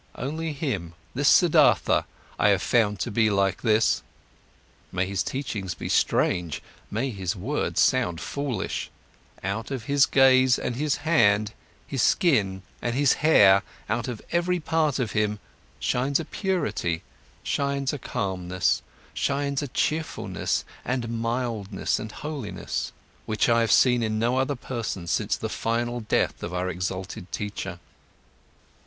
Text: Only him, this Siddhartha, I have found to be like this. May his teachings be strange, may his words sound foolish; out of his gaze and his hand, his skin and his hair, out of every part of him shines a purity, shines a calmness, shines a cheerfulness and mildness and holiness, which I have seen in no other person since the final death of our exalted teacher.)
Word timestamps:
Only 0.15 0.51
him, 0.53 0.95
this 1.13 1.29
Siddhartha, 1.29 2.05
I 2.39 2.47
have 2.49 2.63
found 2.63 2.99
to 3.01 3.11
be 3.11 3.29
like 3.29 3.61
this. 3.61 4.01
May 4.91 5.05
his 5.05 5.21
teachings 5.21 5.75
be 5.75 5.89
strange, 5.89 6.63
may 6.89 7.11
his 7.11 7.35
words 7.35 7.79
sound 7.81 8.19
foolish; 8.19 8.89
out 9.43 9.69
of 9.69 9.83
his 9.83 10.07
gaze 10.07 10.57
and 10.57 10.75
his 10.75 10.95
hand, 11.05 11.53
his 11.85 12.01
skin 12.01 12.63
and 12.81 12.95
his 12.95 13.13
hair, 13.21 13.61
out 13.87 14.07
of 14.07 14.23
every 14.31 14.59
part 14.59 14.97
of 14.97 15.11
him 15.11 15.37
shines 15.79 16.19
a 16.19 16.25
purity, 16.25 17.03
shines 17.43 17.93
a 17.93 17.99
calmness, 17.99 18.81
shines 19.13 19.61
a 19.61 19.67
cheerfulness 19.67 20.65
and 20.83 21.09
mildness 21.21 21.99
and 21.99 22.11
holiness, 22.11 22.91
which 23.27 23.47
I 23.47 23.61
have 23.61 23.71
seen 23.71 24.01
in 24.01 24.17
no 24.17 24.39
other 24.39 24.55
person 24.55 25.05
since 25.05 25.37
the 25.37 25.47
final 25.47 25.99
death 25.99 26.41
of 26.41 26.55
our 26.55 26.69
exalted 26.69 27.31
teacher.) 27.31 27.77